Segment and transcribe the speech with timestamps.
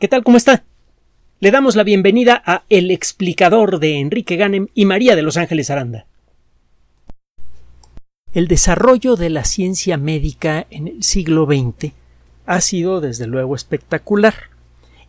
[0.00, 0.24] ¿Qué tal?
[0.24, 0.64] ¿Cómo está?
[1.38, 5.70] Le damos la bienvenida a El explicador de Enrique Ganem y María de Los Ángeles
[5.70, 6.06] Aranda.
[8.32, 11.92] El desarrollo de la ciencia médica en el siglo XX
[12.44, 14.34] ha sido desde luego espectacular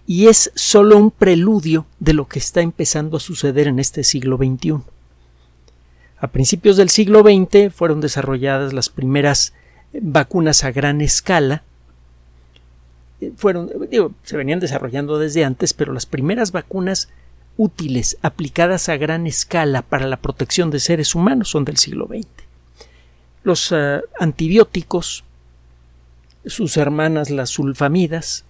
[0.06, 4.38] y es solo un preludio de lo que está empezando a suceder en este siglo
[4.38, 4.82] XXI.
[6.20, 9.54] A principios del siglo XX fueron desarrolladas las primeras
[10.00, 11.64] vacunas a gran escala
[13.38, 13.70] fueron,
[14.24, 17.10] se venían desarrollando desde antes, pero las primeras vacunas
[17.58, 22.28] útiles aplicadas a gran escala para la protección de seres humanos son del siglo XX.
[23.44, 25.24] Los eh, antibióticos,
[26.46, 28.44] sus hermanas las sulfamidas,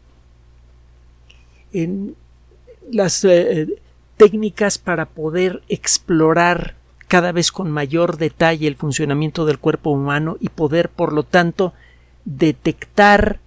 [1.73, 2.16] en
[2.91, 3.67] las eh,
[4.17, 6.75] técnicas para poder explorar
[7.08, 11.73] cada vez con mayor detalle el funcionamiento del cuerpo humano y poder, por lo tanto,
[12.23, 13.39] detectar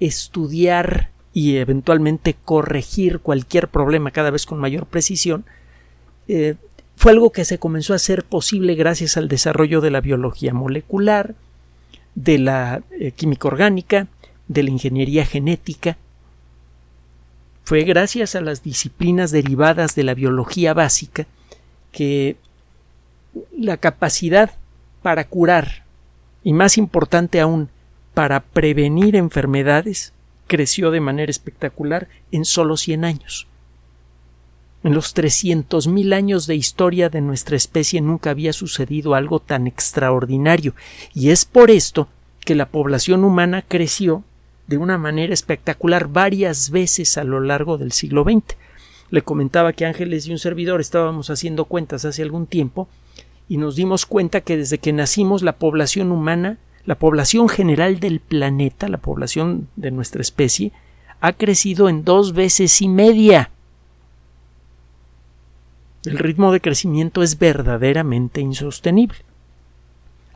[0.00, 5.44] estudiar y eventualmente corregir cualquier problema cada vez con mayor precisión,
[6.28, 6.54] eh,
[6.96, 11.34] fue algo que se comenzó a hacer posible gracias al desarrollo de la biología molecular,
[12.14, 14.08] de la eh, química orgánica,
[14.48, 15.98] de la ingeniería genética.
[17.64, 21.26] Fue gracias a las disciplinas derivadas de la biología básica
[21.92, 22.36] que
[23.56, 24.52] la capacidad
[25.02, 25.84] para curar
[26.42, 27.68] y más importante aún
[28.16, 30.14] para prevenir enfermedades
[30.46, 33.46] creció de manera espectacular en solo 100 años.
[34.82, 40.74] En los 300.000 años de historia de nuestra especie nunca había sucedido algo tan extraordinario,
[41.12, 42.08] y es por esto
[42.40, 44.24] que la población humana creció
[44.66, 48.56] de una manera espectacular varias veces a lo largo del siglo XX.
[49.10, 52.88] Le comentaba que Ángeles y un servidor estábamos haciendo cuentas hace algún tiempo
[53.46, 56.56] y nos dimos cuenta que desde que nacimos la población humana
[56.86, 60.72] la población general del planeta, la población de nuestra especie,
[61.20, 63.50] ha crecido en dos veces y media.
[66.04, 69.18] El ritmo de crecimiento es verdaderamente insostenible.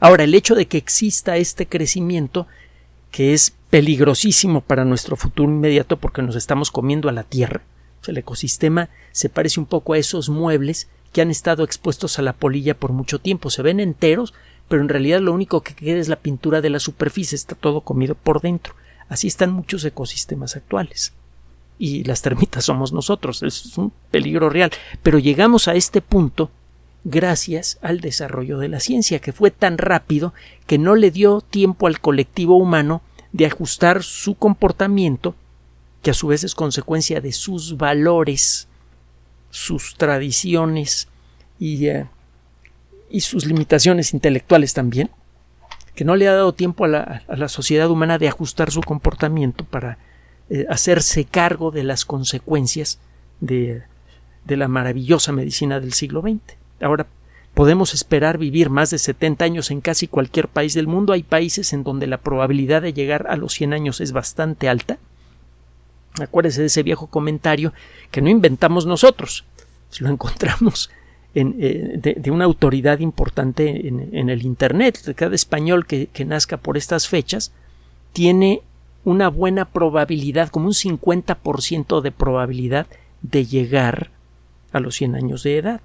[0.01, 2.47] Ahora, el hecho de que exista este crecimiento,
[3.11, 7.63] que es peligrosísimo para nuestro futuro inmediato porque nos estamos comiendo a la Tierra,
[8.09, 12.33] el ecosistema se parece un poco a esos muebles que han estado expuestos a la
[12.33, 13.51] polilla por mucho tiempo.
[13.51, 14.35] Se ven enteros,
[14.71, 17.81] pero en realidad lo único que queda es la pintura de la superficie, está todo
[17.81, 18.77] comido por dentro.
[19.09, 21.13] Así están muchos ecosistemas actuales.
[21.77, 24.71] Y las termitas somos nosotros, es un peligro real.
[25.03, 26.53] Pero llegamos a este punto
[27.03, 30.35] gracias al desarrollo de la ciencia, que fue tan rápido
[30.69, 35.35] que no le dio tiempo al colectivo humano de ajustar su comportamiento,
[36.01, 38.69] que a su vez es consecuencia de sus valores,
[39.51, 41.09] sus tradiciones
[41.59, 42.07] y eh,
[43.11, 45.11] y sus limitaciones intelectuales también,
[45.95, 49.99] que no le ha dado tiempo a la, sociedad humana de ajustar su comportamiento para
[50.49, 53.01] eh, hacerse cargo de las consecuencias
[53.41, 53.83] de,
[54.45, 56.57] de la maravillosa medicina del siglo XX.
[56.81, 57.07] Ahora
[57.53, 61.13] podemos esperar vivir más de 70 años en casi cualquier país del mundo.
[61.13, 64.99] Hay países en donde la probabilidad de llegar a los 100 años es bastante alta.
[66.21, 67.73] Acuérdese de ese viejo comentario
[68.11, 69.45] que no inventamos nosotros,
[69.99, 70.91] lo encontramos
[71.33, 75.15] eh, de, una autoridad importante en, el Internet.
[75.15, 77.53] Cada español que, nazca por estas fechas
[78.13, 78.63] tiene
[79.05, 82.87] una buena probabilidad, como un 50% de probabilidad
[83.23, 84.11] de llegar
[84.73, 85.81] a los 100 años de edad.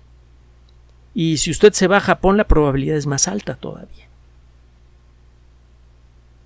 [1.13, 4.05] Y si usted se va a Japón, la probabilidad es más alta todavía.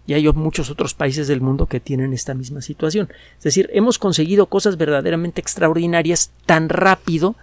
[0.05, 3.09] Y hay muchos otros países del mundo que tienen esta misma situación.
[3.37, 7.35] Es decir, hemos conseguido cosas verdaderamente extraordinarias tan rápido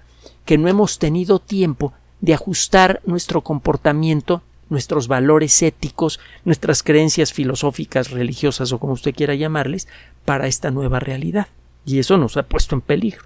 [0.45, 8.11] que no hemos tenido tiempo de ajustar nuestro comportamiento, nuestros valores éticos, nuestras creencias filosóficas,
[8.11, 9.87] religiosas o como usted quiera llamarles,
[10.25, 11.49] para esta nueva realidad.
[11.85, 13.25] Y eso nos ha puesto en peligro.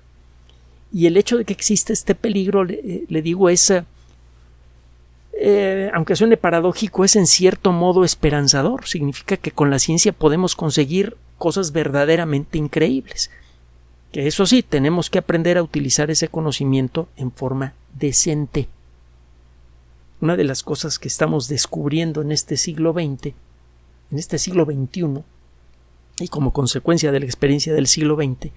[0.93, 3.85] Y el hecho de que exista este peligro, le, eh, digo, es, eh,
[5.33, 8.87] eh, aunque suene paradójico, es en cierto modo esperanzador.
[8.87, 13.31] Significa que con la ciencia podemos conseguir cosas verdaderamente increíbles
[14.13, 18.69] que eso sí, tenemos que aprender a utilizar ese conocimiento en forma decente.
[20.21, 23.35] Una de las cosas que estamos descubriendo en este siglo XX,
[24.11, 25.23] en este siglo XXI,
[26.19, 28.53] y como consecuencia de la experiencia del siglo XX,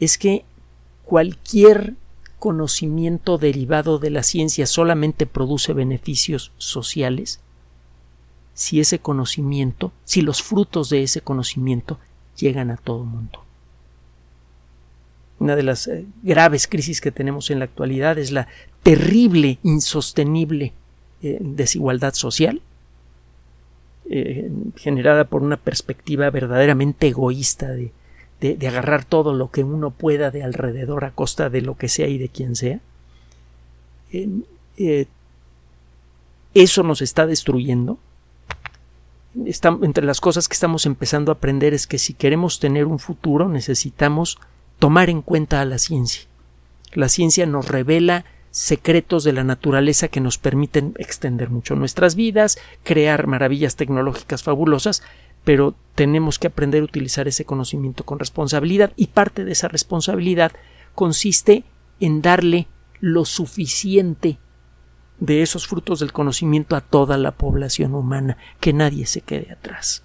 [0.00, 0.44] es que
[1.04, 1.94] cualquier
[2.38, 7.40] conocimiento derivado de la ciencia solamente produce beneficios sociales
[8.54, 11.98] si ese conocimiento, si los frutos de ese conocimiento
[12.36, 13.45] llegan a todo el mundo.
[15.38, 18.48] Una de las eh, graves crisis que tenemos en la actualidad es la
[18.82, 20.72] terrible, insostenible
[21.22, 22.62] eh, desigualdad social
[24.08, 27.92] eh, generada por una perspectiva verdaderamente egoísta de,
[28.40, 32.06] de, agarrar todo lo que uno pueda de alrededor a costa de lo que sea
[32.06, 32.80] y de quien sea.
[36.54, 37.98] Eso nos está destruyendo.
[39.34, 43.48] entre las cosas que estamos empezando a aprender es que si queremos tener un futuro
[43.48, 44.38] necesitamos
[44.78, 46.26] tomar en cuenta a la ciencia.
[46.92, 52.58] La ciencia nos revela secretos de la naturaleza que nos permiten extender mucho nuestras vidas,
[52.84, 55.02] crear maravillas tecnológicas fabulosas,
[55.44, 60.52] pero tenemos que aprender a utilizar ese conocimiento con responsabilidad y parte de esa responsabilidad
[60.94, 61.64] consiste
[62.00, 62.66] en darle
[63.00, 64.38] lo suficiente
[65.20, 70.02] de esos frutos del conocimiento a toda la población humana, que nadie se quede atrás.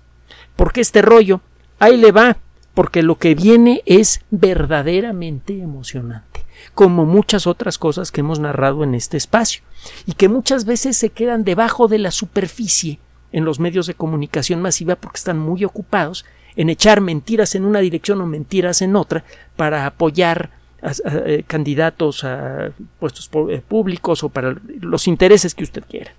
[0.55, 1.41] Porque este rollo,
[1.79, 2.37] ahí le va,
[2.73, 6.31] porque lo que viene es verdaderamente emocionante
[6.73, 9.63] como muchas otras cosas que hemos narrado en este espacio,
[10.05, 12.99] y que muchas veces se quedan debajo de la superficie
[13.31, 16.25] en los medios de comunicación masiva porque están muy ocupados
[16.55, 19.23] en echar mentiras en una dirección o mentiras en otra
[19.55, 20.51] para apoyar
[20.81, 20.91] a,
[21.25, 26.13] eh, candidatos a puestos eh, públicos o para los intereses que usted quiera.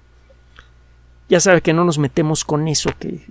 [1.33, 3.25] Ya sabe que no nos metemos con eso, que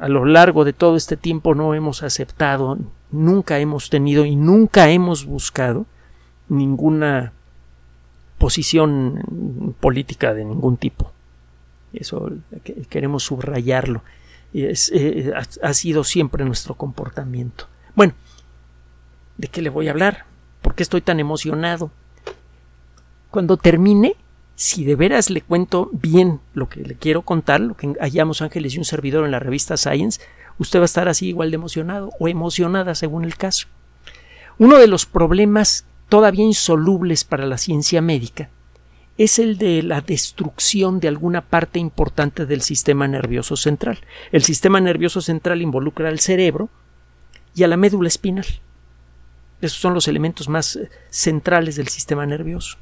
[0.00, 2.78] a lo largo de todo este tiempo no hemos aceptado,
[3.10, 5.84] nunca hemos tenido y nunca hemos buscado
[6.48, 7.32] ninguna
[8.38, 11.10] posición política de ningún tipo.
[11.92, 12.30] Eso
[12.88, 14.02] queremos subrayarlo.
[14.52, 17.66] Eh, ha, sido siempre nuestro comportamiento.
[17.96, 18.12] Bueno,
[19.38, 20.24] ¿de qué le voy a hablar?
[20.62, 21.90] ¿Por qué estoy tan emocionado?
[23.32, 24.14] Cuando termine,
[24.56, 28.74] si de veras le cuento bien lo que le quiero contar, lo que hallamos Ángeles
[28.74, 30.20] y un servidor en la revista Science,
[30.58, 33.66] usted va a estar así igual de emocionado o emocionada según el caso.
[34.58, 38.50] Uno de los problemas todavía insolubles para la ciencia médica
[39.18, 43.98] es el de la destrucción de alguna parte importante del sistema nervioso central.
[44.32, 46.68] El sistema nervioso central involucra al cerebro
[47.54, 48.46] y a la médula espinal.
[49.60, 52.76] Esos son los elementos más eh, centrales del sistema nervioso.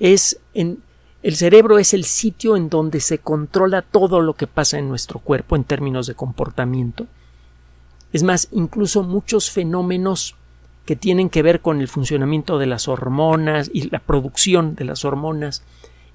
[0.00, 0.82] Es en,
[1.22, 5.18] el cerebro es el sitio en donde se controla todo lo que pasa en nuestro
[5.18, 7.06] cuerpo en términos de comportamiento.
[8.12, 10.34] Es más, incluso muchos fenómenos
[10.86, 15.04] que tienen que ver con el funcionamiento de las hormonas y la producción de las
[15.04, 15.62] hormonas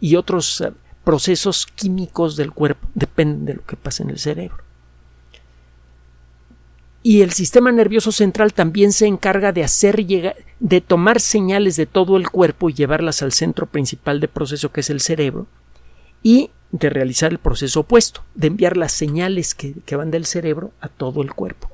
[0.02, 0.72] y otros eh,
[1.04, 4.58] procesos químicos del cuerpo, dependen de lo que pasa en el cerebro.
[7.04, 11.86] Y el sistema nervioso central también se encarga de hacer llegar, de tomar señales de
[11.86, 15.48] todo el cuerpo y llevarlas al centro principal de proceso que es el cerebro
[16.24, 20.88] y de realizar el proceso opuesto, de enviar las señales que van del cerebro a
[20.88, 21.70] todo el cuerpo.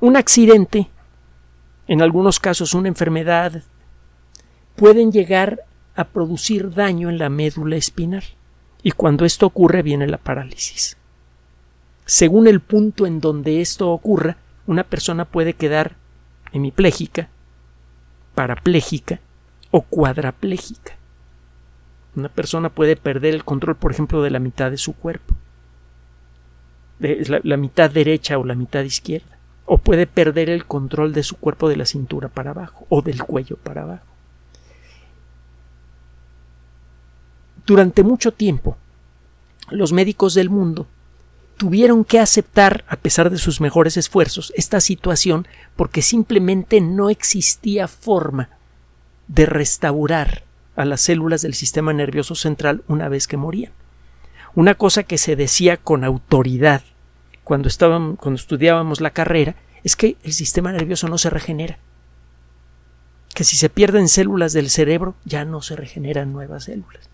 [0.00, 0.88] Un accidente,
[1.88, 3.62] en algunos casos una enfermedad,
[4.76, 5.60] pueden llegar
[5.96, 8.22] a producir daño en la médula espinal
[8.82, 10.96] y cuando esto ocurre viene la parálisis.
[12.06, 14.36] Según el punto en donde esto ocurra,
[14.66, 15.96] una persona puede quedar
[16.58, 17.28] hemipléjica,
[18.34, 19.20] parapléjica
[19.70, 20.94] o cuadrapléjica.
[22.14, 25.34] Una persona puede perder el control, por ejemplo, de la mitad de su cuerpo,
[26.98, 29.38] de la mitad derecha o la mitad izquierda
[29.70, 33.22] o puede perder el control de su cuerpo de la cintura para abajo o del
[33.22, 34.06] cuello para abajo.
[37.66, 38.78] Durante mucho tiempo,
[39.70, 40.86] los médicos del mundo
[41.58, 45.46] tuvieron que aceptar, a pesar de sus mejores esfuerzos, esta situación
[45.76, 48.48] porque simplemente no existía forma
[49.26, 50.44] de restaurar
[50.76, 53.72] a las células del sistema nervioso central una vez que morían.
[54.54, 56.82] Una cosa que se decía con autoridad
[57.44, 57.68] cuando,
[58.16, 61.78] cuando estudiábamos la carrera es que el sistema nervioso no se regenera.
[63.34, 67.10] Que si se pierden células del cerebro, ya no se regeneran nuevas células.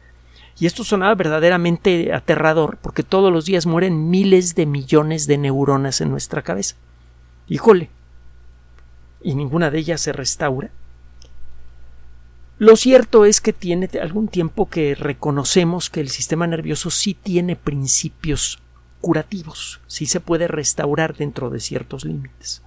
[0.59, 6.01] Y esto sonaba verdaderamente aterrador, porque todos los días mueren miles de millones de neuronas
[6.01, 6.77] en nuestra cabeza.
[7.49, 7.91] Híjole.
[9.23, 10.71] Y ninguna de ellas se restaura.
[12.59, 17.57] Lo cierto es que tiene algún tiempo que reconocemos que el sistema nervioso sí tiene
[17.57, 18.61] principios
[19.01, 22.63] curativos, sí se puede restaurar dentro de ciertos límites.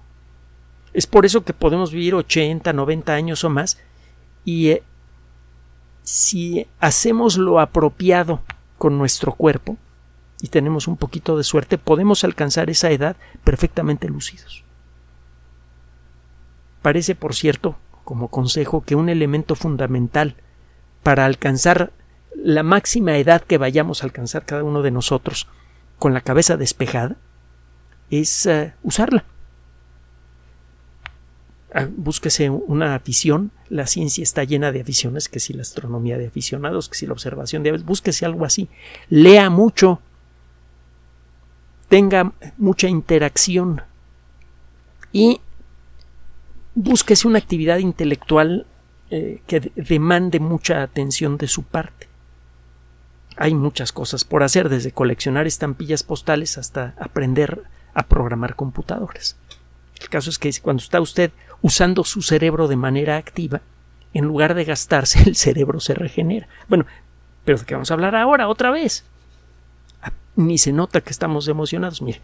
[0.92, 3.78] Es por eso que podemos vivir 80, 90 años o más
[4.44, 4.82] y eh,
[6.08, 8.40] si hacemos lo apropiado
[8.78, 9.76] con nuestro cuerpo
[10.40, 14.64] y tenemos un poquito de suerte, podemos alcanzar esa edad perfectamente lúcidos.
[16.80, 20.36] Parece, por cierto, como consejo, que un elemento fundamental
[21.02, 21.92] para alcanzar
[22.34, 25.46] la máxima edad que vayamos a alcanzar cada uno de nosotros
[25.98, 27.16] con la cabeza despejada
[28.08, 29.26] es eh, usarla.
[31.74, 36.26] Ah, búsquese una afición, la ciencia está llena de aficiones, que si la astronomía de
[36.26, 38.68] aficionados, que si la observación de aves, búsquese algo así,
[39.10, 40.00] lea mucho,
[41.88, 43.82] tenga mucha interacción
[45.12, 45.42] y
[46.74, 48.66] búsquese una actividad intelectual
[49.10, 52.08] eh, que demande mucha atención de su parte.
[53.36, 59.36] Hay muchas cosas por hacer, desde coleccionar estampillas postales hasta aprender a programar computadoras.
[60.00, 61.30] El caso es que cuando está usted
[61.62, 63.60] usando su cerebro de manera activa,
[64.14, 66.48] en lugar de gastarse, el cerebro se regenera.
[66.68, 66.86] Bueno,
[67.44, 69.04] pero ¿de qué vamos a hablar ahora otra vez?
[70.02, 72.02] Ah, ni se nota que estamos emocionados.
[72.02, 72.20] Mire,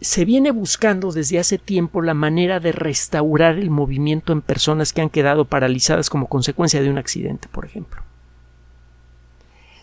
[0.00, 5.00] se viene buscando desde hace tiempo la manera de restaurar el movimiento en personas que
[5.00, 8.02] han quedado paralizadas como consecuencia de un accidente, por ejemplo.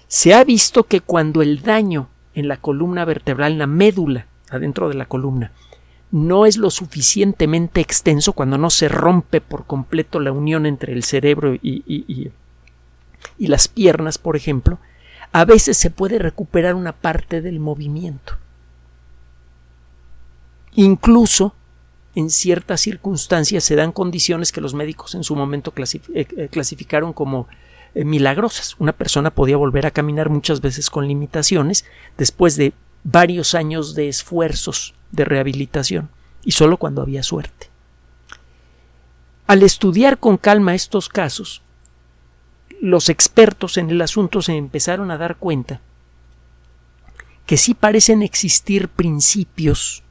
[0.08, 4.88] Se ha visto que cuando el daño en la columna vertebral, en la médula, adentro
[4.88, 5.52] de la columna,
[6.14, 11.04] no es lo suficientemente extenso, cuando no se rompe por completo la unión entre el
[11.04, 12.32] cerebro y,
[13.38, 14.78] y las piernas, por ejemplo,
[15.32, 18.38] a veces se puede recuperar una parte del movimiento.
[20.76, 21.56] Incluso
[22.16, 27.14] en ciertas circunstancias se dan condiciones que los médicos en su momento eh, eh, clasificaron
[27.14, 27.48] como
[27.96, 28.76] eh, milagrosas.
[28.78, 31.86] Una persona podía volver a caminar muchas veces con limitaciones
[32.18, 36.10] después de varios años de esfuerzos de rehabilitación
[36.44, 37.70] y solo cuando había suerte.
[39.48, 41.62] Al estudiar con calma estos casos,
[42.82, 45.82] los expertos en el asunto se empezaron a dar cuenta
[47.46, 50.04] que sí parecen existir principios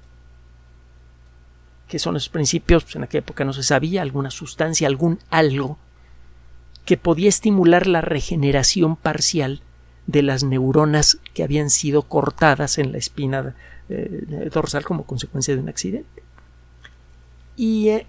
[1.93, 5.77] que son esos principios, pues en aquella época no se sabía, alguna sustancia, algún algo
[6.87, 9.61] que podía estimular la regeneración parcial
[10.07, 13.55] de las neuronas que habían sido cortadas en la espina
[13.89, 16.23] eh, dorsal como consecuencia de un accidente.
[17.57, 18.07] Y eh,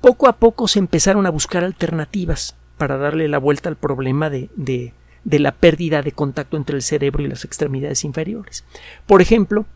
[0.00, 4.50] poco a poco se empezaron a buscar alternativas para darle la vuelta al problema de,
[4.56, 4.92] de,
[5.24, 8.64] de la pérdida de contacto entre el cerebro y las extremidades inferiores.
[9.06, 9.66] Por ejemplo,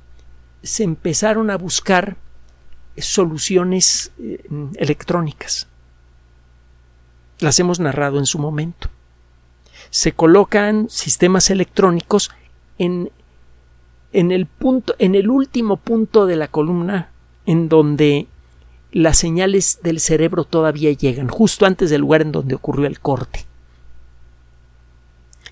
[0.63, 2.17] se empezaron a buscar
[2.99, 5.67] soluciones eh, electrónicas.
[7.39, 8.91] Las hemos narrado en su momento.
[9.91, 12.31] Se colocan sistemas electrónicos
[12.79, 13.11] en,
[14.13, 17.11] en el punto, en el último punto de la columna
[17.47, 18.29] en donde
[18.93, 23.45] las señales del cerebro todavía llegan, justo antes del lugar en donde ocurrió el corte.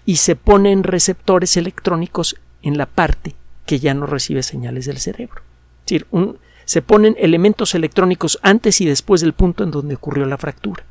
[0.05, 3.35] Y se ponen receptores electrónicos en la parte
[3.67, 5.43] que ya no recibe señales del cerebro.
[5.87, 6.07] Es decir,
[6.65, 10.85] se ponen elementos electrónicos antes y después del punto en donde ocurrió la fractura.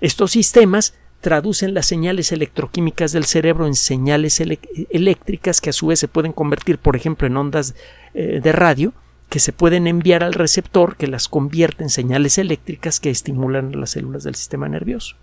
[0.00, 5.98] Estos sistemas traducen las señales electroquímicas del cerebro en señales eléctricas que a su vez
[5.98, 7.74] se pueden convertir, por ejemplo, en ondas
[8.14, 8.92] eh, de radio
[9.28, 13.90] que se pueden enviar al receptor que las convierte en señales eléctricas que estimulan las
[13.90, 15.16] células del sistema nervioso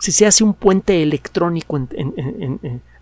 [0.00, 1.78] si se hace un puente electrónico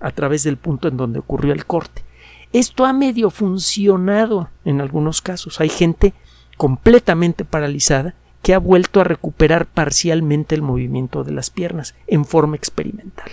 [0.00, 2.04] a través del punto en donde ocurrió el corte.
[2.52, 5.61] Esto ha medio funcionado en algunos casos.
[5.61, 6.12] Hay gente
[6.56, 8.14] completamente paralizada
[8.49, 13.31] que ha vuelto a recuperar parcialmente el movimiento de las piernas en forma experimental.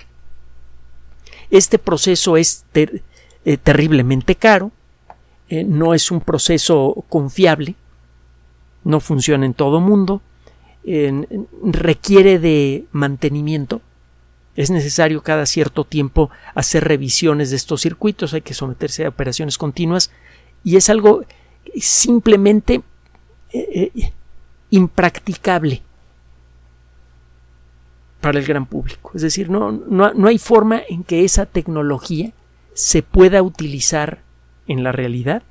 [1.50, 4.74] Este proceso es eh, terriblemente caro,
[5.48, 7.76] eh, no es un proceso confiable,
[8.84, 10.22] no funciona en todo mundo,
[10.84, 13.82] requiere de mantenimiento.
[14.58, 19.58] Es necesario cada cierto tiempo hacer revisiones de estos circuitos, hay que someterse a operaciones
[19.58, 20.12] continuas
[20.66, 21.24] y es algo
[21.80, 22.82] simplemente
[23.54, 24.12] eh,
[24.76, 25.82] impracticable
[28.22, 29.12] para el gran público.
[29.14, 32.32] Es decir, no, no, no hay forma en que esa tecnología
[32.74, 34.20] se pueda utilizar
[34.68, 35.44] en la realidad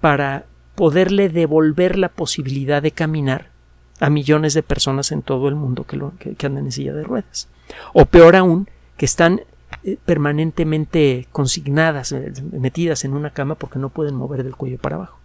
[0.00, 3.50] para poderle devolver la posibilidad de caminar
[3.98, 7.02] a millones de personas en todo el mundo que, lo, que, andan en silla de
[7.02, 7.48] ruedas.
[7.92, 9.40] O peor aún, que están
[9.82, 14.96] eh, permanentemente consignadas, eh, metidas en una cama porque no pueden mover del cuello para
[14.96, 15.18] abajo.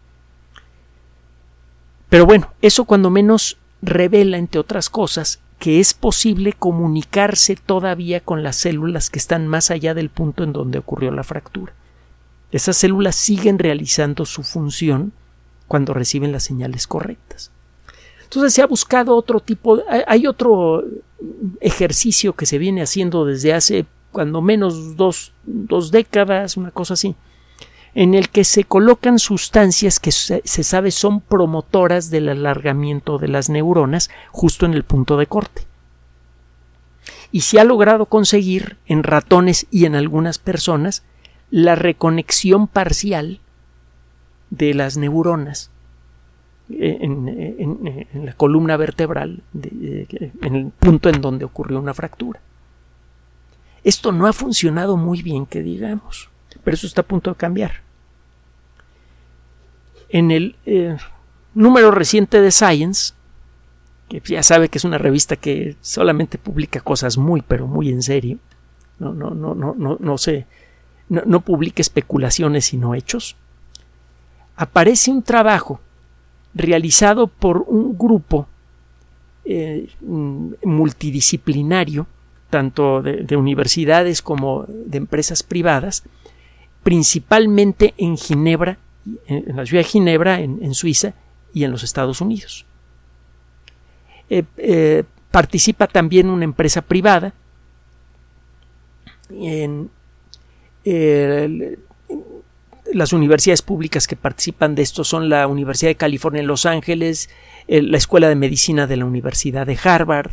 [2.12, 8.44] Pero bueno, eso cuando menos revela, entre otras cosas, que es posible comunicarse todavía con
[8.44, 11.72] las células que están más allá del punto en donde ocurrió la fractura.
[12.52, 15.14] Esas células siguen realizando su función
[15.70, 17.50] cuando reciben las señales correctas.
[18.24, 20.84] Entonces se ha buscado otro tipo, hay otro
[21.62, 25.32] ejercicio que se viene haciendo desde hace cuando menos dos,
[25.92, 27.16] décadas, una cosa así,
[27.94, 33.50] en el que se colocan sustancias que se, sabe son promotoras del alargamiento de las
[33.50, 35.64] neuronas justo en el punto de corte.
[37.32, 41.04] Y se ha logrado conseguir en ratones y en algunas personas
[41.50, 43.40] la reconexión parcial
[44.50, 45.72] de las neuronas
[46.70, 52.40] en, la columna vertebral, en el punto en donde ocurrió una fractura.
[53.84, 56.31] Esto no ha funcionado muy bien, que digamos,
[56.64, 57.82] pero eso está a punto de cambiar.
[60.10, 60.98] En el eh,
[61.54, 63.14] número reciente de Science,
[64.10, 68.02] que ya sabe que es una revista que solamente publica cosas muy, pero muy en
[68.02, 68.40] serio,
[69.00, 70.16] no, no, no, no, no, no
[71.10, 73.36] no, no publica especulaciones sino hechos,
[74.56, 75.82] aparece un trabajo
[76.54, 78.48] realizado por un grupo
[79.44, 82.06] eh, multidisciplinario,
[82.50, 86.04] tanto de, universidades como de empresas privadas,
[86.84, 88.78] principalmente en Ginebra,
[89.28, 91.14] en, la ciudad de Ginebra, en, Suiza
[91.54, 92.66] y en los Estados Unidos.
[94.30, 97.34] Eh, eh, participa también una empresa privada
[99.30, 99.90] en,
[102.94, 107.30] las universidades públicas que participan de esto son la Universidad de California en Los Ángeles,
[107.68, 110.32] la Escuela de Medicina de la Universidad de Harvard.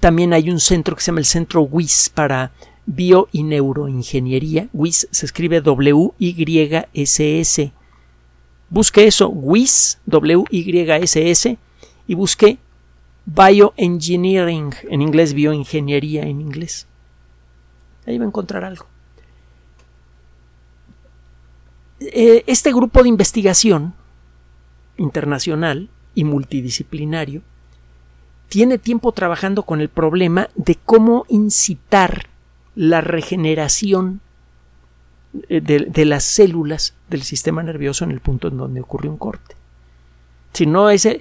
[0.00, 2.52] También hay un centro que se llama el Centro WIS para
[2.86, 4.68] Bio y Neuroingeniería.
[4.72, 6.92] WIS se escribe W-Y-S-S.
[8.70, 11.58] Busque eso, WIS, W-Y-S-S,
[12.06, 12.58] y busque
[13.26, 16.86] Bioengineering, en inglés, bioingeniería en inglés.
[18.06, 18.86] Ahí va a encontrar algo.
[22.00, 23.94] Eh, este grupo de investigación
[24.98, 27.42] internacional y multidisciplinario
[28.48, 32.28] tiene tiempo trabajando con el problema de cómo incitar
[32.74, 34.20] la regeneración
[35.48, 39.56] eh, de, las células del sistema nervioso en el punto en donde ocurre un corte.
[40.52, 41.20] Si no es el,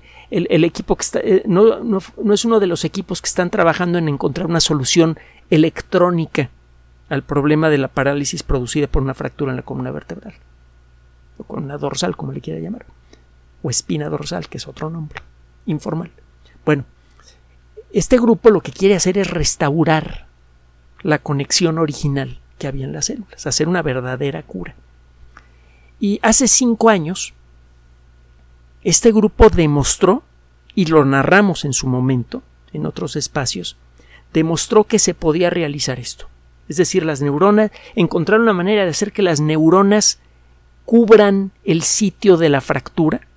[0.63, 4.07] equipo que está, eh, no, no es uno de los equipos que están trabajando en
[4.09, 5.17] encontrar una solución
[5.49, 6.49] electrónica
[7.09, 10.35] al problema de la parálisis producida por una fractura en la columna vertebral
[11.37, 12.85] o con una dorsal, como le quiera llamar,
[13.61, 15.21] o espina dorsal, que es otro nombre
[15.65, 16.11] informal.
[16.65, 16.85] Bueno,
[17.91, 20.27] este grupo lo que quiere hacer es restaurar
[21.03, 24.75] la conexión original que había en las células, hacer una verdadera cura.
[25.99, 27.33] Y hace cinco años,
[28.83, 30.23] este grupo demostró,
[30.75, 33.77] y lo narramos en su momento, en otros espacios,
[34.33, 36.27] demostró que se podía realizar esto.
[36.67, 40.19] Es decir, las neuronas, encontrar una manera de hacer que las neuronas
[40.85, 43.27] cubran el sitio de la fractura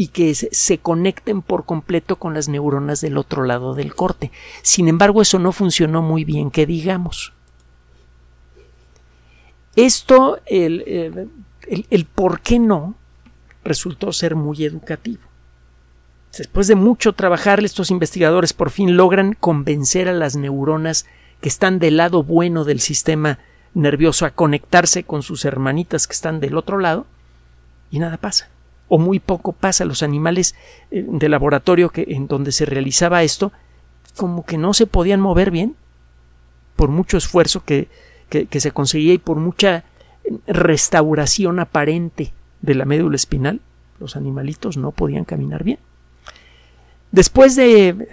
[0.00, 4.30] y que se conecten por completo con las neuronas del otro lado del corte.
[4.62, 7.32] Sin embargo, eso no funcionó muy bien, que digamos.
[9.74, 10.82] Esto, el,
[11.66, 12.94] el, el, por qué no,
[13.64, 15.22] resultó ser muy educativo.
[16.36, 21.06] Después de mucho trabajar, estos investigadores por fin logran convencer a las neuronas
[21.40, 23.40] que están del lado bueno del sistema
[23.74, 27.06] nervioso a conectarse con sus hermanitas que están del otro lado
[27.90, 28.48] y nada pasa.
[28.88, 29.84] O muy poco pasa.
[29.84, 30.54] Los animales
[30.90, 33.52] eh, de laboratorio que, en donde se realizaba esto,
[34.16, 35.76] como que no se podían mover bien,
[36.76, 37.88] por mucho esfuerzo que,
[38.28, 39.84] que se conseguía y por mucha
[40.46, 43.60] restauración aparente de la médula espinal,
[43.98, 45.78] los animalitos no podían caminar bien.
[47.10, 48.08] Después de,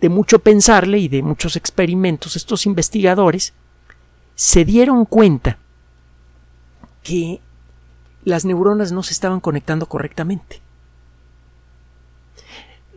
[0.00, 3.54] de mucho pensarle y de muchos experimentos, estos investigadores
[4.34, 5.58] se dieron cuenta
[7.02, 7.40] que
[8.24, 10.60] las neuronas no se estaban conectando correctamente.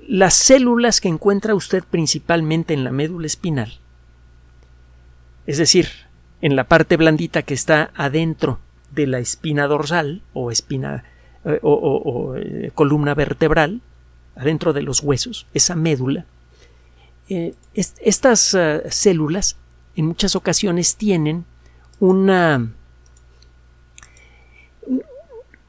[0.08, 3.80] Las células que encuentra usted principalmente en la médula espinal,
[5.46, 5.88] es decir,
[6.42, 8.60] en la parte blandita que está adentro
[8.92, 11.04] de la espina dorsal o espina
[11.46, 13.82] eh, o, eh, columna vertebral,
[14.36, 16.26] adentro de los huesos, esa médula,
[17.30, 18.58] eh, estas
[18.90, 19.58] células
[19.96, 21.46] en muchas ocasiones tienen
[22.00, 22.72] una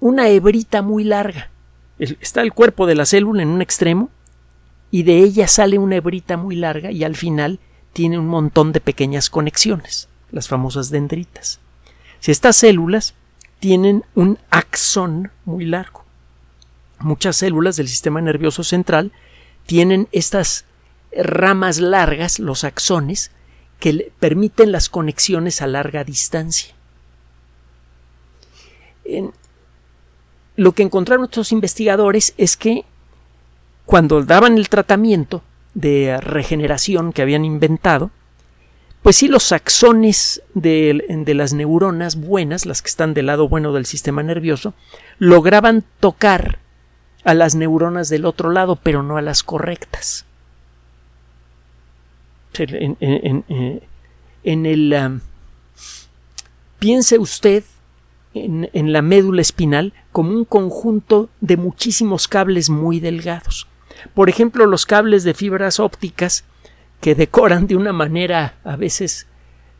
[0.04, 1.48] una hebrita muy larga.
[1.98, 4.10] Está el cuerpo de la célula en un extremo
[4.90, 7.58] y de ella sale una hebrita muy larga y al final
[7.94, 11.58] tiene un montón de pequeñas conexiones, las famosas dendritas.
[12.20, 13.14] Si estas células
[13.60, 16.04] tienen un axón muy largo.
[16.98, 19.10] Muchas células del sistema nervioso central
[19.64, 20.66] tienen estas
[21.16, 23.30] ramas largas, los axones,
[23.80, 26.74] que permiten las conexiones a larga distancia.
[30.56, 32.84] Lo que encontraron estos investigadores es que
[33.84, 35.42] cuando daban el tratamiento
[35.74, 38.10] de regeneración que habían inventado,
[39.02, 43.84] pues sí, los axones de, las neuronas buenas, las que están del lado bueno del
[43.84, 44.72] sistema nervioso,
[45.18, 46.58] lograban tocar
[47.24, 50.24] a las neuronas del otro lado, pero no a las correctas.
[52.56, 54.94] En, el...
[54.94, 55.20] Um,
[56.78, 57.64] piense usted
[58.32, 63.66] en la médula espinal como un conjunto de muchísimos cables muy delgados.
[64.14, 66.44] Por ejemplo, los cables de fibras ópticas
[67.00, 69.26] que decoran de una manera a veces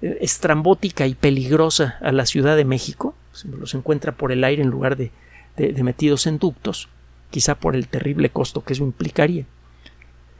[0.03, 3.14] eh, estrambótica y peligrosa a la Ciudad de México.
[3.44, 5.12] Los encuentra por el aire en lugar de,
[5.85, 6.88] metidos en ductos,
[7.31, 9.47] quizá por el terrible costo que eso implicaría.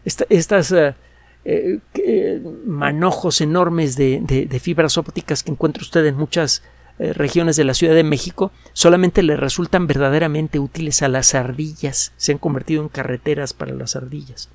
[0.05, 0.97] estas eh,
[1.45, 6.65] eh, manojos enormes de, fibras ópticas que encuentra usted en muchas
[6.99, 12.13] regiones de la Ciudad de México solamente le resultan verdaderamente útiles a las ardillas.
[12.17, 14.49] Se han convertido en carreteras para las ardillas.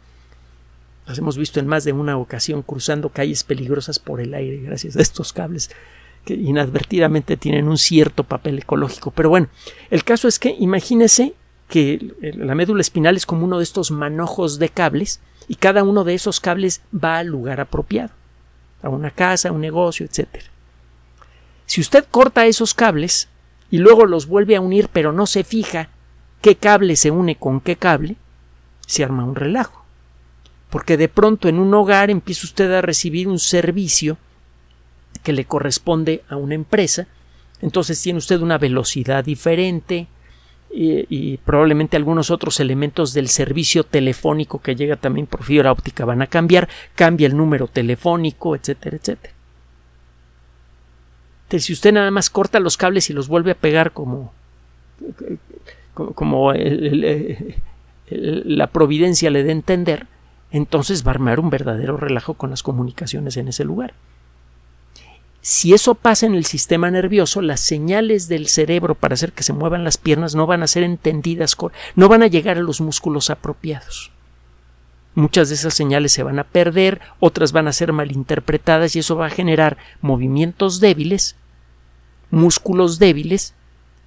[1.05, 4.95] Las hemos visto en más de una ocasión cruzando calles peligrosas por el aire gracias
[4.95, 5.69] a estos cables
[6.25, 9.11] que inadvertidamente tienen un cierto papel ecológico.
[9.11, 9.47] Pero bueno,
[9.89, 11.33] el caso es que imagínese
[11.67, 16.03] que la médula espinal es como uno de estos manojos de cables y cada uno
[16.03, 18.11] de esos cables va al lugar apropiado,
[18.81, 20.27] a una casa, a un negocio, etc.
[21.69, 23.29] Si usted corta esos cables
[23.69, 25.89] y luego los vuelve a unir pero no se fija
[26.41, 28.15] qué cable se une con qué cable,
[28.87, 29.79] se arma un relajo
[30.69, 34.17] porque de pronto en un hogar empieza usted a recibir un servicio
[35.23, 37.07] que le corresponde a una empresa,
[37.61, 40.07] entonces tiene usted una velocidad diferente
[40.71, 46.21] y, probablemente algunos otros elementos del servicio telefónico que llega también por fibra óptica van
[46.21, 49.33] a cambiar, cambia el número telefónico, etcétera, etcétera.
[51.49, 54.31] Entonces, si usted nada más corta los cables y los vuelve a pegar como
[56.15, 56.53] como,
[58.09, 60.05] la providencia le dé a entender,
[60.51, 63.95] entonces va a armar un verdadero relajo con las comunicaciones en ese lugar.
[65.41, 69.53] Si eso pasa en el sistema nervioso, las señales del cerebro para hacer que se
[69.53, 71.57] muevan las piernas no van a ser entendidas,
[71.95, 74.11] no van a llegar a los músculos apropiados.
[75.19, 79.17] Muchas de esas señales se van a perder, otras van a ser malinterpretadas y eso
[79.17, 81.35] va a generar movimientos débiles,
[82.31, 83.53] músculos débiles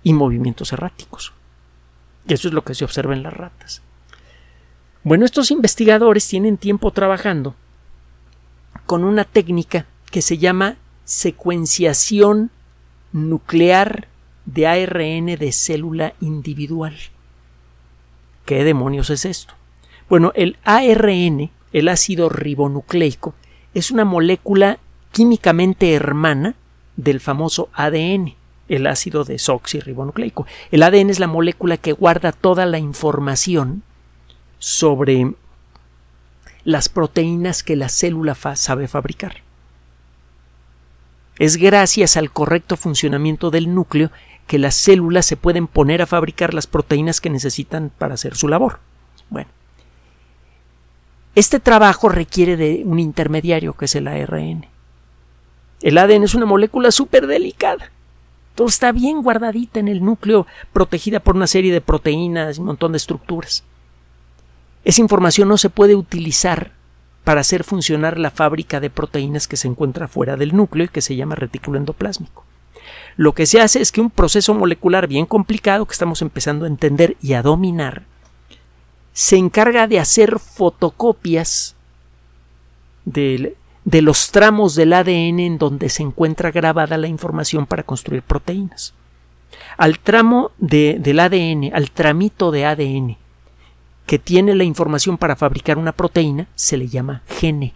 [0.03, 1.35] y movimientos erráticos.
[2.27, 3.83] Y eso es lo que se observa en las ratas.
[5.05, 7.57] Bueno, estos investigadores tienen tiempo trabajando
[8.87, 12.51] con una técnica que se llama secuenciación
[13.12, 14.09] nuclear
[14.46, 16.96] de ARN de célula individual.
[18.46, 19.53] ¿Qué demonios es esto?
[20.12, 23.33] Bueno, el ARN, el ácido ribonucleico,
[23.72, 24.79] es una molécula
[25.11, 26.55] químicamente hermana
[26.98, 28.35] del famoso ADN,
[28.68, 30.44] el ácido desoxirribonucleico.
[30.70, 33.85] El ADN es la molécula que guarda toda la información
[34.59, 35.33] sobre
[36.64, 39.37] las proteínas que la célula sabe fabricar.
[41.38, 44.11] Es gracias al correcto funcionamiento del núcleo
[44.46, 48.46] que las células se pueden poner a fabricar las proteínas que necesitan para hacer su
[48.46, 48.79] labor.
[49.31, 49.48] Bueno,
[51.35, 54.66] este trabajo requiere de un intermediario que es el ARN.
[55.81, 57.90] El ADN es una molécula súper delicada.
[58.55, 62.66] Todo está bien guardadita en el núcleo, protegida por una serie de proteínas y un
[62.66, 63.64] montón de estructuras.
[64.85, 66.73] Esa información no se puede utilizar
[67.25, 71.01] para hacer funcionar la fábrica de proteínas que se encuentra fuera del núcleo y que
[71.01, 72.45] se llama retículo endoplásmico.
[73.16, 76.68] Lo que se hace es que un proceso molecular bien complicado que estamos empezando a
[76.68, 78.03] entender y a dominar
[79.12, 81.77] se encarga de hacer fotocopias
[83.05, 88.94] de, los tramos del ADN en donde se encuentra grabada la información para construir proteínas.
[89.77, 93.16] Al tramo del ADN, al tramito de ADN
[94.07, 97.72] que tiene la información para fabricar una proteína se le llama gene.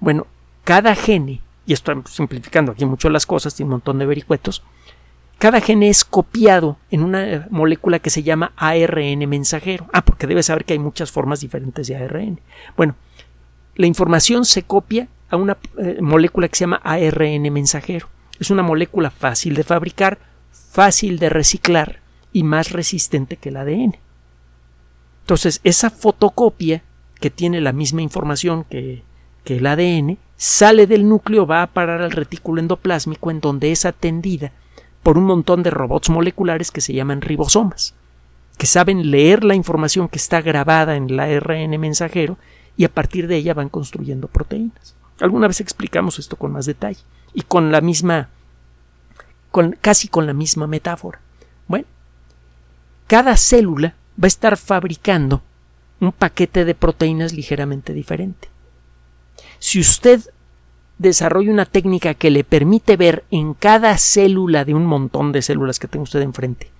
[0.00, 0.26] Bueno,
[0.64, 4.62] cada gene, y estoy simplificando aquí mucho las cosas, tiene un montón de vericuetos,
[5.38, 9.86] cada gene es copiado en una molécula que se llama ARN mensajero.
[9.92, 12.40] Ah, porque debes saber que hay muchas formas diferentes de ARN.
[12.76, 12.94] Bueno,
[13.74, 18.08] la información se copia a una eh, molécula que se llama ARN mensajero.
[18.40, 20.18] Es una molécula fácil de fabricar,
[20.50, 22.00] fácil de reciclar
[22.32, 23.96] y más resistente que el ADN.
[25.20, 26.82] Entonces, esa fotocopia
[27.20, 29.02] que tiene la misma información que,
[29.44, 34.52] el ADN sale del núcleo, va a parar al retículo endoplásmico en donde es atendida
[35.06, 37.94] por un montón de robots moleculares que se llaman ribosomas,
[38.58, 42.38] que saben leer la información que está grabada en el ARN mensajero
[42.76, 44.96] y a partir de ella van construyendo proteínas.
[45.20, 46.98] Alguna vez explicamos esto con más detalle
[47.34, 48.30] y con la misma
[49.52, 51.20] con, casi con la misma metáfora.
[51.68, 51.86] Bueno,
[53.06, 55.40] cada célula va a estar fabricando
[56.00, 58.48] un paquete de proteínas ligeramente diferente.
[59.60, 60.22] Si usted
[60.98, 65.78] desarrolla una técnica que le permite ver en cada célula de un montón de células
[65.78, 66.70] que tenga usted enfrente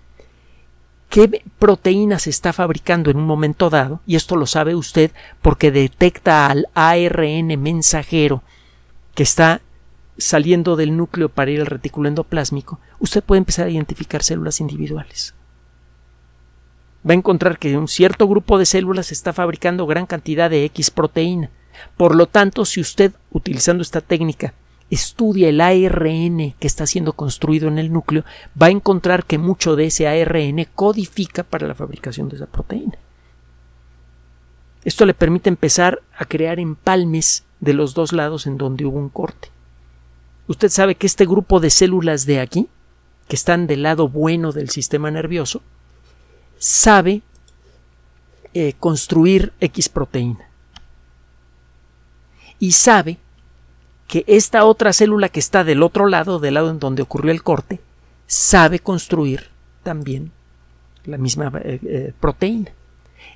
[1.09, 6.47] qué proteínas está fabricando en un momento dado, y esto lo sabe usted porque detecta
[6.49, 8.43] al ARN mensajero
[9.15, 9.61] que está
[10.19, 15.35] saliendo del núcleo para ir al retículo endoplásmico, usted puede empezar a identificar células individuales
[17.09, 20.91] va a encontrar que un cierto grupo de células está fabricando gran cantidad de X
[20.91, 21.51] proteína.
[21.97, 24.55] Por lo tanto, si usted, utilizando esta técnica,
[24.91, 28.25] estudia el ARN que está siendo construido en el núcleo,
[28.61, 32.99] va a encontrar que mucho de ese ARN codifica para la fabricación de esa proteína.
[34.85, 39.09] Esto le permite empezar a crear empalmes de los dos lados en donde hubo un
[39.09, 39.51] corte.
[40.47, 42.69] Usted sabe que este grupo de células de aquí,
[43.27, 45.63] que están del lado bueno del sistema nervioso,
[46.59, 47.23] sabe
[48.55, 50.49] eh, construir X proteína.
[52.59, 53.19] Y sabe
[54.09, 57.43] que esta otra célula que está del otro lado, del lado en donde ocurrió el
[57.43, 57.81] corte,
[58.27, 59.49] sabe construir
[59.83, 60.33] también
[61.05, 62.71] la misma eh, eh, proteína.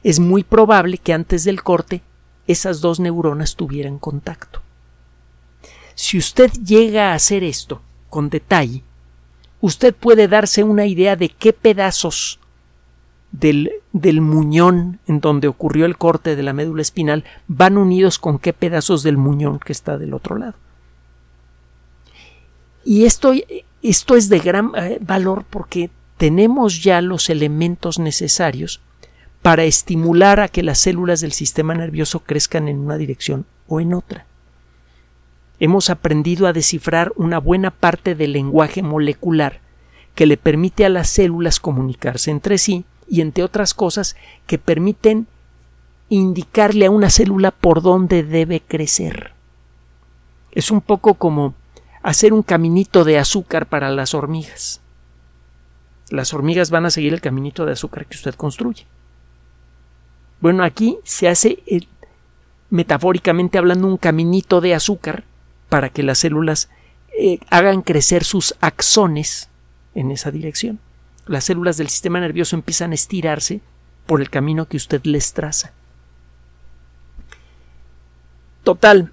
[0.03, 2.03] Es muy probable que antes del corte
[2.47, 4.61] esas dos neuronas tuvieran contacto.
[5.95, 8.83] Si usted llega a hacer esto con detalle,
[9.61, 12.40] usted puede darse una idea de qué pedazos
[13.33, 18.39] del, del, muñón en donde ocurrió el corte de la médula espinal van unidos con
[18.39, 20.55] qué pedazos del muñón que está del otro lado.
[22.85, 23.33] Y esto,
[23.83, 28.81] esto es de gran eh, valor porque tenemos ya los elementos necesarios
[29.43, 33.95] para estimular a que las células del sistema nervioso crezcan en una dirección o en
[33.95, 34.27] otra.
[35.61, 39.61] Hemos aprendido a descifrar una buena parte del lenguaje molecular
[40.15, 45.27] que le permite a las células comunicarse entre sí y entre otras cosas que permiten
[46.09, 49.33] indicarle a una célula por dónde debe crecer.
[50.53, 51.55] Es un poco como
[52.03, 54.81] hacer un caminito de azúcar para las hormigas.
[56.09, 58.87] Las hormigas van a seguir el caminito de azúcar que usted construye.
[60.41, 61.59] Bueno, aquí se hace,
[62.71, 65.25] metafóricamente hablando, un caminito de azúcar
[65.69, 66.71] para que las células
[67.19, 69.49] eh, hagan crecer sus axones
[69.95, 70.79] en esa dirección
[71.31, 73.61] las células del sistema nervioso empiezan a estirarse
[74.07, 75.73] por el camino que usted les traza.
[78.65, 79.13] Total,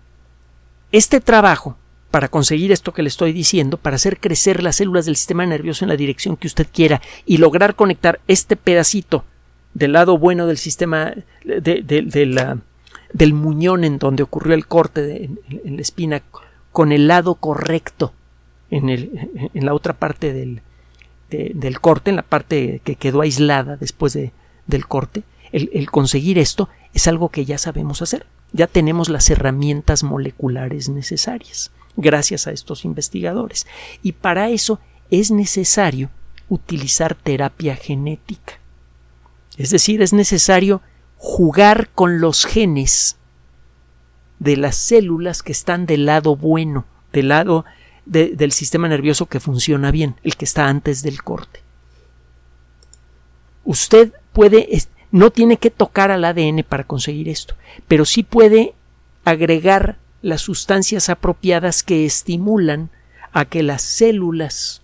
[0.92, 1.78] este trabajo
[2.10, 5.86] para conseguir esto que le estoy diciendo, para hacer crecer las células del sistema nervioso
[5.86, 9.24] en la dirección que usted quiera y lograr conectar este pedacito
[9.76, 12.64] del lado bueno del sistema de,
[13.14, 15.26] del muñón en donde ocurrió el corte
[15.64, 16.24] en, la espina
[16.72, 18.14] con el lado correcto
[18.72, 20.62] en, el, en la otra parte del,
[21.30, 24.32] del corte, en la parte que quedó aislada después de,
[24.66, 28.26] del corte, el, conseguir esto es algo que ya sabemos hacer.
[28.54, 33.68] Ya tenemos las herramientas moleculares necesarias, gracias a estos investigadores.
[34.02, 36.10] Y para eso es necesario
[36.50, 38.60] utilizar terapia genética.
[39.58, 40.82] Es decir, es necesario
[41.18, 43.18] jugar con los genes
[44.40, 47.66] de las células que están del lado bueno, del lado
[48.08, 51.62] del sistema nervioso que funciona bien, el que está antes del corte.
[53.66, 54.70] Usted puede,
[55.12, 57.56] no tiene que tocar al ADN para conseguir esto,
[57.88, 58.74] pero sí puede
[59.26, 62.90] agregar las sustancias apropiadas que estimulan
[63.34, 64.82] a que las células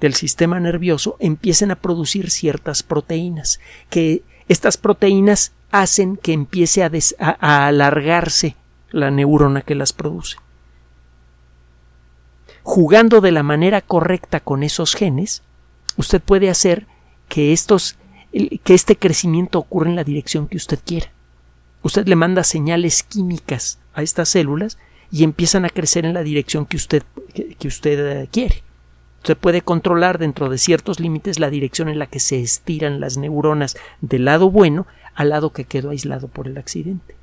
[0.00, 7.66] del sistema nervioso empiecen a producir ciertas proteínas, que estas proteínas hacen que empiece a
[7.68, 8.56] alargarse
[8.90, 10.38] la neurona que las produce
[12.70, 15.42] jugando de la manera correcta con esos genes,
[15.96, 16.86] usted puede hacer
[17.28, 17.96] que estos
[18.30, 21.10] que este crecimiento ocurra en la dirección que usted quiera.
[21.82, 24.78] Usted le manda señales químicas a estas células
[25.10, 27.02] y empiezan a crecer en la dirección que usted,
[27.34, 28.62] que, usted eh, quiere.
[29.16, 33.16] Usted puede controlar dentro de ciertos límites la dirección en la que se estiran las
[33.16, 37.16] neuronas del lado bueno al lado que quedó aislado por el accidente.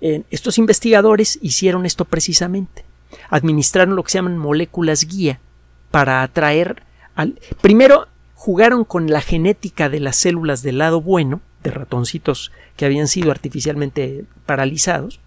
[0.00, 2.87] estos investigadores hicieron esto precisamente
[3.30, 5.40] administraron lo que se llaman moléculas guía
[5.90, 6.82] para atraer
[7.14, 7.38] al...
[7.60, 13.08] Primero jugaron con la genética de las células del lado bueno, de ratoncitos que habían
[13.08, 15.20] sido artificialmente paralizados,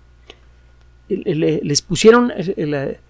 [1.09, 2.31] les pusieron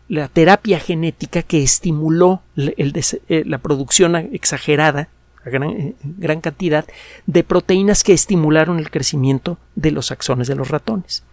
[0.07, 5.09] la, terapia genética que estimuló eh, la producción exagerada,
[5.45, 6.85] a gran, cantidad,
[7.25, 11.23] de proteínas que estimularon el crecimiento de los axones de los ratones.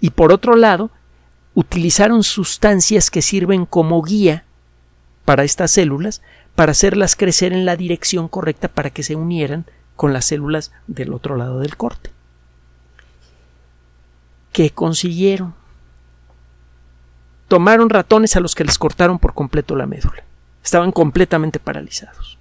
[0.00, 0.90] Y por otro lado,
[1.58, 4.44] utilizaron sustancias que sirven como guía
[5.24, 6.22] para estas células
[6.54, 9.66] para hacerlas crecer en la dirección correcta para que se unieran
[9.96, 12.12] con las células del otro lado del corte.
[14.52, 15.56] ¿Qué consiguieron?
[17.48, 20.22] Tomaron ratones a los que les cortaron por completo la médula.
[20.62, 22.38] Estaban completamente paralizados.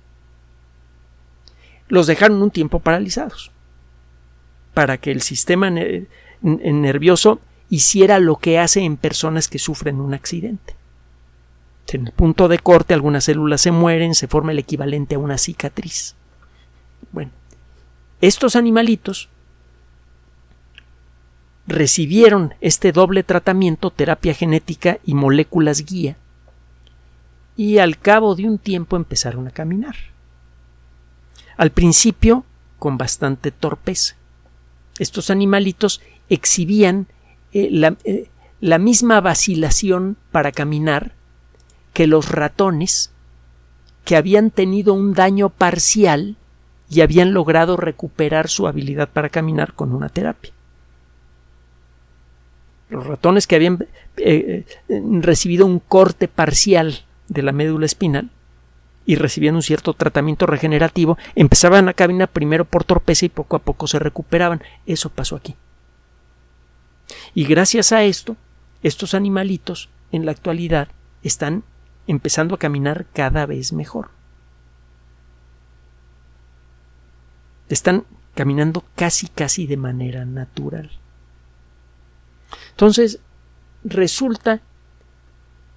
[1.87, 3.51] Los dejaron un tiempo paralizados
[4.75, 5.71] para que el sistema
[6.41, 10.75] nervioso hiciera lo que hace en personas que sufren un accidente.
[11.89, 15.37] En el punto de corte algunas células se mueren, se forma el equivalente a una
[15.37, 16.15] cicatriz.
[17.11, 17.31] Bueno,
[18.19, 19.29] estos animalitos
[21.65, 26.17] recibieron este doble tratamiento, terapia genética y moléculas guía,
[27.55, 29.95] y al cabo de un tiempo empezaron a caminar.
[31.57, 32.45] Al principio,
[32.79, 34.15] con bastante torpeza.
[34.99, 37.07] Estos animalitos exhibían
[37.53, 38.29] eh, la, eh,
[38.59, 41.13] la misma vacilación para caminar
[41.93, 43.11] que los ratones
[44.05, 46.37] que habían tenido un daño parcial
[46.89, 50.51] y habían logrado recuperar su habilidad para caminar con una terapia.
[52.89, 58.29] Los ratones que habían eh, recibido un corte parcial de la médula espinal
[59.05, 63.59] y recibían un cierto tratamiento regenerativo, empezaban a caminar primero por torpeza y poco a
[63.59, 64.61] poco se recuperaban.
[64.85, 65.55] Eso pasó aquí.
[67.33, 68.35] Y gracias a esto,
[68.83, 70.87] estos animalitos en la actualidad
[71.23, 71.63] están
[72.07, 74.09] empezando a caminar cada vez mejor.
[77.69, 80.91] Están caminando casi casi de manera natural.
[82.71, 83.19] Entonces,
[83.83, 84.61] resulta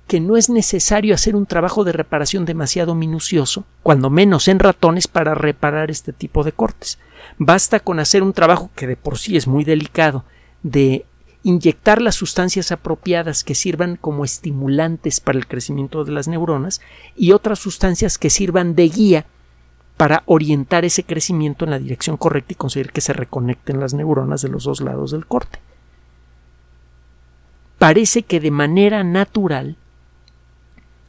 [0.06, 5.06] que no es necesario hacer un trabajo de reparación demasiado minucioso, cuando menos en ratones,
[5.08, 6.98] para reparar este tipo de cortes.
[7.38, 10.24] Basta con hacer un trabajo que de por sí es muy delicado,
[10.62, 11.06] de
[11.42, 16.81] inyectar las sustancias apropiadas que sirvan como estimulantes para el crecimiento de las neuronas
[17.16, 19.26] y otras sustancias que sirvan de guía
[19.96, 24.42] para orientar ese crecimiento en la dirección correcta y conseguir que se reconecten las neuronas
[24.42, 25.59] de los dos lados del corte.
[27.79, 29.76] Parece que de manera natural,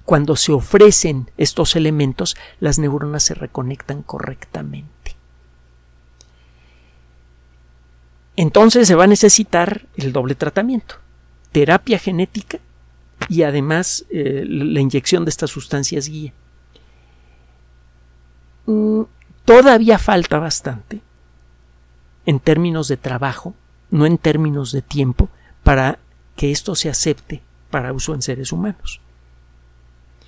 [0.05, 5.00] cuando se ofrecen estos elementos, las neuronas se reconectan correctamente.
[8.41, 10.95] Entonces se va a necesitar el doble tratamiento,
[11.51, 12.57] terapia genética
[13.29, 16.33] y además eh, la inyección de estas sustancias guía.
[18.65, 19.03] Mm,
[19.45, 21.01] todavía falta bastante
[22.25, 23.53] en términos de trabajo,
[23.91, 25.29] no en términos de tiempo,
[25.61, 25.99] para
[26.35, 29.01] que esto se acepte para uso en seres humanos.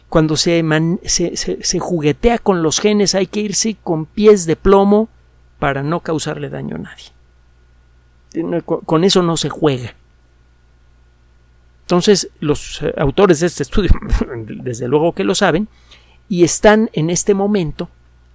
[0.08, 0.63] Cuando se,
[1.04, 5.10] se juguetea con los genes hay que irse con pies de plomo
[5.58, 7.12] para no causarle daño a nadie
[8.63, 9.96] con eso no se juega.
[11.84, 13.91] Entonces, los eh, autores de este estudio,
[14.48, 15.67] desde luego que lo saben,
[16.30, 17.89] y están en este momento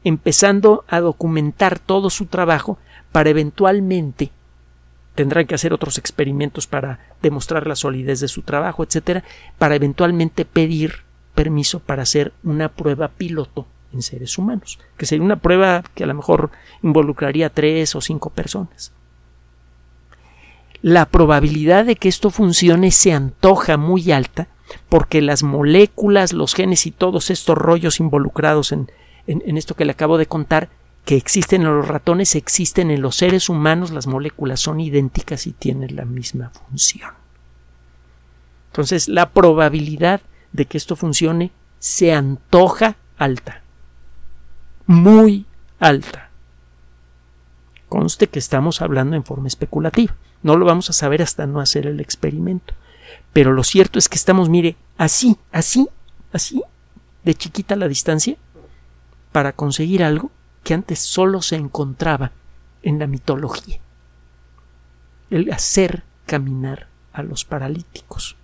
[0.05, 2.79] empezando a documentar todo su trabajo
[3.11, 4.31] para eventualmente
[5.15, 9.25] tendrán que hacer otros experimentos para demostrar la solidez de su trabajo, etcétera,
[9.59, 11.03] para eventualmente pedir
[11.35, 16.07] permiso para hacer una prueba piloto en seres humanos, que sería una prueba que a
[16.07, 16.53] lo mejor
[16.85, 18.93] involucraría tres o cinco personas
[20.83, 24.49] la probabilidad de que esto funcione se antoja muy alta
[24.89, 28.91] porque las moléculas, los genes y todos estos rollos involucrados en,
[29.27, 30.71] esto que le acabo de contar,
[31.05, 35.53] que existen en los ratones, existen en los seres humanos, las moléculas son idénticas y
[35.53, 37.13] tienen la misma función.
[38.71, 40.21] Entonces, la probabilidad
[40.53, 43.63] de que esto funcione se antoja alta.
[44.87, 45.47] Muy
[45.79, 46.31] alta.
[47.89, 50.15] Conste que estamos hablando en forma especulativa.
[50.43, 52.75] No lo vamos a saber hasta no hacer el experimento.
[53.33, 55.89] Pero lo cierto es que estamos, mire, así, así,
[56.33, 56.63] así,
[57.25, 58.37] de chiquita la distancia,
[59.33, 60.31] para conseguir algo
[60.65, 62.33] que antes solo se encontraba
[62.83, 63.81] en la mitología.
[65.31, 68.37] El hacer caminar a los paralíticos.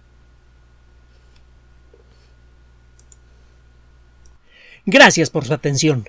[4.87, 6.09] Gracias por su atención